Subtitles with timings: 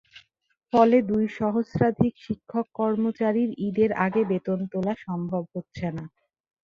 [0.73, 6.03] ফলে দুই সহস্রাধিক শিক্ষক-কর্মচারীর ঈদের আগে বেতন তোলা সম্ভব হচ্ছে না।